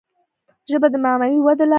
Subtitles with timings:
[0.71, 1.69] ژبه د معنوي ودي لاره ده.